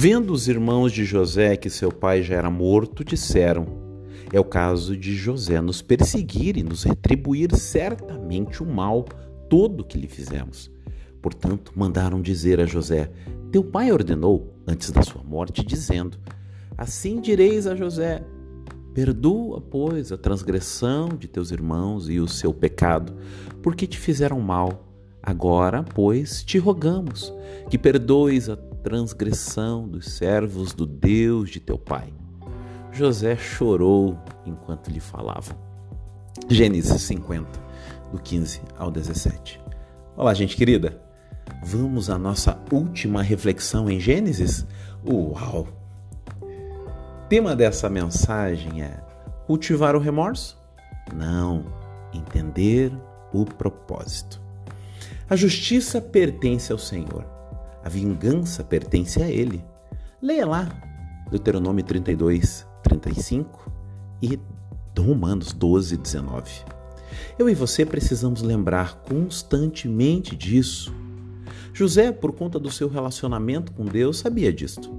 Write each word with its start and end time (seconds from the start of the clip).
Vendo 0.00 0.32
os 0.32 0.46
irmãos 0.46 0.92
de 0.92 1.04
José 1.04 1.56
que 1.56 1.68
seu 1.68 1.90
pai 1.90 2.22
já 2.22 2.36
era 2.36 2.48
morto, 2.48 3.02
disseram: 3.02 3.66
É 4.32 4.38
o 4.38 4.44
caso 4.44 4.96
de 4.96 5.16
José 5.16 5.60
nos 5.60 5.82
perseguir 5.82 6.56
e 6.56 6.62
nos 6.62 6.84
retribuir 6.84 7.52
certamente 7.56 8.62
o 8.62 8.66
mal 8.66 9.04
todo 9.50 9.82
que 9.82 9.98
lhe 9.98 10.06
fizemos. 10.06 10.70
Portanto, 11.20 11.72
mandaram 11.74 12.22
dizer 12.22 12.60
a 12.60 12.64
José: 12.64 13.10
Teu 13.50 13.64
pai 13.64 13.90
ordenou, 13.90 14.54
antes 14.68 14.92
da 14.92 15.02
sua 15.02 15.24
morte, 15.24 15.66
dizendo: 15.66 16.16
Assim 16.76 17.20
direis 17.20 17.66
a 17.66 17.74
José: 17.74 18.22
Perdoa, 18.94 19.60
pois, 19.60 20.12
a 20.12 20.16
transgressão 20.16 21.08
de 21.08 21.26
teus 21.26 21.50
irmãos 21.50 22.08
e 22.08 22.20
o 22.20 22.28
seu 22.28 22.54
pecado, 22.54 23.16
porque 23.60 23.84
te 23.84 23.98
fizeram 23.98 24.40
mal. 24.40 24.87
Agora, 25.28 25.82
pois, 25.82 26.42
te 26.42 26.56
rogamos 26.56 27.30
que 27.68 27.76
perdoes 27.76 28.48
a 28.48 28.56
transgressão 28.56 29.86
dos 29.86 30.12
servos 30.12 30.72
do 30.72 30.86
Deus 30.86 31.50
de 31.50 31.60
teu 31.60 31.76
pai. 31.76 32.10
José 32.90 33.36
chorou 33.36 34.18
enquanto 34.46 34.88
lhe 34.88 35.00
falavam. 35.00 35.54
Gênesis 36.48 37.02
50, 37.02 37.46
do 38.10 38.18
15 38.18 38.62
ao 38.78 38.90
17. 38.90 39.60
Olá, 40.16 40.32
gente 40.32 40.56
querida. 40.56 40.98
Vamos 41.62 42.08
à 42.08 42.16
nossa 42.16 42.58
última 42.72 43.20
reflexão 43.20 43.90
em 43.90 44.00
Gênesis? 44.00 44.66
Uau! 45.06 45.68
tema 47.28 47.54
dessa 47.54 47.90
mensagem 47.90 48.82
é 48.82 48.98
cultivar 49.46 49.94
o 49.94 50.00
remorso? 50.00 50.58
Não, 51.14 51.66
entender 52.14 52.90
o 53.30 53.44
propósito. 53.44 54.47
A 55.30 55.36
justiça 55.36 56.00
pertence 56.00 56.72
ao 56.72 56.78
Senhor, 56.78 57.22
a 57.84 57.88
vingança 57.90 58.64
pertence 58.64 59.22
a 59.22 59.28
Ele. 59.28 59.62
Leia 60.22 60.46
lá 60.46 60.68
Deuteronômio 61.30 61.84
32, 61.84 62.66
35 62.82 63.70
e 64.22 64.40
Romanos 64.98 65.52
12, 65.52 65.98
19. 65.98 66.50
Eu 67.38 67.46
e 67.48 67.54
você 67.54 67.84
precisamos 67.84 68.40
lembrar 68.40 69.02
constantemente 69.02 70.34
disso. 70.34 70.94
José, 71.74 72.10
por 72.10 72.32
conta 72.32 72.58
do 72.58 72.70
seu 72.70 72.88
relacionamento 72.88 73.70
com 73.72 73.84
Deus, 73.84 74.20
sabia 74.20 74.50
disto. 74.50 74.90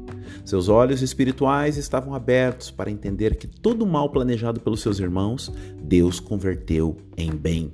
Seus 0.45 0.69
olhos 0.69 1.01
espirituais 1.01 1.75
estavam 1.75 2.13
abertos 2.13 2.69
para 2.69 2.91
entender 2.91 3.35
que 3.35 3.47
todo 3.47 3.81
o 3.81 3.87
mal 3.87 4.11
planejado 4.11 4.59
pelos 4.59 4.81
seus 4.81 4.99
irmãos, 4.99 5.51
Deus 5.81 6.19
converteu 6.19 6.95
em 7.17 7.31
bem. 7.31 7.73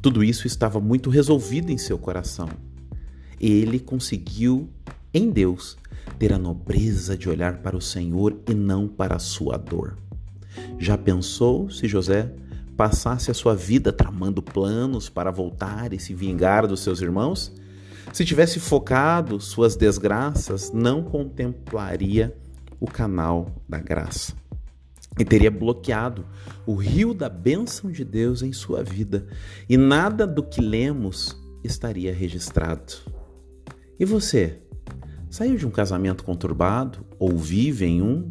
Tudo 0.00 0.22
isso 0.22 0.46
estava 0.46 0.80
muito 0.80 1.10
resolvido 1.10 1.70
em 1.70 1.78
seu 1.78 1.98
coração. 1.98 2.48
Ele 3.40 3.80
conseguiu, 3.80 4.68
em 5.12 5.30
Deus, 5.30 5.76
ter 6.18 6.32
a 6.32 6.38
nobreza 6.38 7.16
de 7.16 7.28
olhar 7.28 7.58
para 7.58 7.76
o 7.76 7.80
Senhor 7.80 8.36
e 8.48 8.54
não 8.54 8.86
para 8.86 9.16
a 9.16 9.20
sua 9.20 9.56
dor. 9.56 9.96
Já 10.78 10.96
pensou 10.96 11.68
se 11.70 11.88
José 11.88 12.32
passasse 12.76 13.30
a 13.30 13.34
sua 13.34 13.56
vida 13.56 13.92
tramando 13.92 14.40
planos 14.40 15.08
para 15.08 15.32
voltar 15.32 15.92
e 15.92 15.98
se 15.98 16.14
vingar 16.14 16.66
dos 16.66 16.80
seus 16.80 17.00
irmãos? 17.00 17.52
Se 18.12 18.24
tivesse 18.24 18.60
focado 18.60 19.40
suas 19.40 19.76
desgraças, 19.76 20.72
não 20.72 21.02
contemplaria 21.02 22.34
o 22.80 22.86
canal 22.86 23.52
da 23.68 23.78
graça 23.78 24.32
e 25.18 25.24
teria 25.24 25.50
bloqueado 25.50 26.24
o 26.66 26.74
rio 26.74 27.12
da 27.12 27.28
bênção 27.28 27.90
de 27.90 28.04
Deus 28.04 28.42
em 28.42 28.52
sua 28.52 28.82
vida, 28.82 29.26
e 29.68 29.76
nada 29.76 30.26
do 30.26 30.42
que 30.42 30.60
lemos 30.60 31.36
estaria 31.64 32.14
registrado. 32.14 32.94
E 33.98 34.04
você? 34.04 34.62
Saiu 35.28 35.56
de 35.56 35.66
um 35.66 35.70
casamento 35.70 36.24
conturbado 36.24 37.04
ou 37.18 37.36
vive 37.36 37.84
em 37.84 38.00
um? 38.00 38.30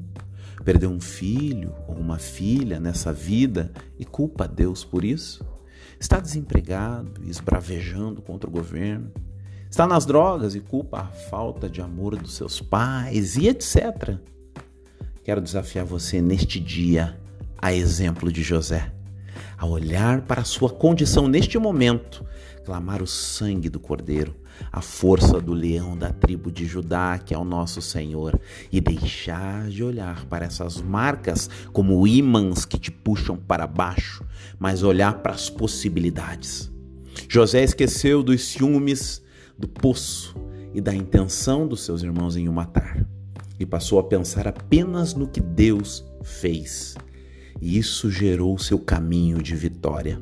Perdeu 0.63 0.89
um 0.89 0.99
filho 0.99 1.73
ou 1.87 1.95
uma 1.95 2.17
filha 2.17 2.79
nessa 2.79 3.13
vida 3.13 3.71
e 3.99 4.05
culpa 4.05 4.47
Deus 4.47 4.83
por 4.83 5.05
isso? 5.05 5.45
Está 5.99 6.19
desempregado 6.19 7.23
e 7.23 7.29
esbravejando 7.29 8.21
contra 8.21 8.49
o 8.49 8.53
governo? 8.53 9.11
Está 9.69 9.85
nas 9.85 10.05
drogas 10.05 10.55
e 10.55 10.59
culpa 10.59 11.01
a 11.01 11.07
falta 11.07 11.69
de 11.69 11.81
amor 11.81 12.15
dos 12.15 12.35
seus 12.35 12.61
pais 12.61 13.35
e 13.35 13.47
etc. 13.47 14.17
Quero 15.27 15.41
desafiar 15.41 15.83
você 15.83 16.21
neste 16.21 16.57
dia, 16.57 17.19
a 17.57 17.73
exemplo 17.73 18.31
de 18.31 18.41
José, 18.41 18.93
a 19.57 19.65
olhar 19.65 20.21
para 20.21 20.39
a 20.39 20.45
sua 20.45 20.69
condição 20.69 21.27
neste 21.27 21.57
momento, 21.57 22.25
clamar 22.63 23.03
o 23.03 23.07
sangue 23.07 23.67
do 23.67 23.77
Cordeiro, 23.77 24.33
a 24.71 24.79
força 24.79 25.41
do 25.41 25.51
leão 25.51 25.97
da 25.97 26.13
tribo 26.13 26.49
de 26.49 26.65
Judá, 26.65 27.19
que 27.19 27.33
é 27.33 27.37
o 27.37 27.43
nosso 27.43 27.81
Senhor, 27.81 28.39
e 28.71 28.79
deixar 28.79 29.67
de 29.67 29.83
olhar 29.83 30.23
para 30.27 30.45
essas 30.45 30.81
marcas 30.81 31.49
como 31.73 32.07
ímãs 32.07 32.63
que 32.63 32.79
te 32.79 32.89
puxam 32.89 33.35
para 33.35 33.67
baixo, 33.67 34.23
mas 34.57 34.81
olhar 34.81 35.15
para 35.15 35.33
as 35.33 35.49
possibilidades. 35.49 36.71
José 37.27 37.65
esqueceu 37.65 38.23
dos 38.23 38.45
ciúmes 38.45 39.21
do 39.59 39.67
poço 39.67 40.33
e 40.73 40.79
da 40.79 40.95
intenção 40.95 41.67
dos 41.67 41.81
seus 41.81 42.01
irmãos 42.01 42.37
em 42.37 42.47
o 42.47 42.53
matar, 42.53 43.05
e 43.59 43.65
passou 43.65 43.99
a 43.99 44.03
pensar 44.03 44.47
apenas 44.47 45.13
no 45.13 45.27
que 45.27 45.41
Deus 45.41 46.05
fez. 46.23 46.95
E 47.59 47.77
isso 47.77 48.09
gerou 48.09 48.57
seu 48.57 48.79
caminho 48.79 49.41
de 49.41 49.55
vitória. 49.55 50.21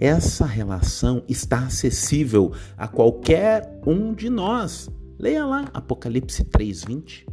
Essa 0.00 0.44
relação 0.44 1.22
está 1.28 1.66
acessível 1.66 2.52
a 2.76 2.88
qualquer 2.88 3.80
um 3.86 4.12
de 4.12 4.28
nós. 4.28 4.90
Leia 5.18 5.44
lá 5.44 5.70
Apocalipse 5.72 6.44
3:20. 6.44 7.26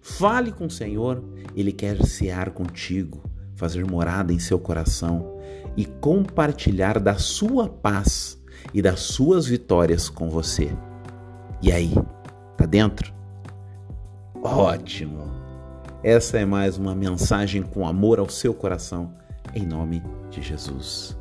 Fale 0.00 0.52
com 0.52 0.66
o 0.66 0.70
Senhor, 0.70 1.22
ele 1.54 1.72
quer 1.72 2.00
cear 2.06 2.50
contigo, 2.50 3.28
fazer 3.56 3.84
morada 3.84 4.32
em 4.32 4.38
seu 4.38 4.58
coração 4.58 5.36
e 5.76 5.84
compartilhar 5.84 7.00
da 7.00 7.16
sua 7.16 7.68
paz 7.68 8.40
e 8.72 8.80
das 8.80 9.00
suas 9.00 9.46
vitórias 9.46 10.08
com 10.08 10.30
você. 10.30 10.70
E 11.60 11.72
aí, 11.72 11.92
tá 12.56 12.66
dentro? 12.66 13.12
Ótimo! 14.48 15.28
Essa 16.04 16.38
é 16.38 16.44
mais 16.44 16.78
uma 16.78 16.94
mensagem 16.94 17.62
com 17.62 17.84
amor 17.84 18.20
ao 18.20 18.28
seu 18.28 18.54
coração, 18.54 19.12
em 19.52 19.66
nome 19.66 20.00
de 20.30 20.40
Jesus. 20.40 21.18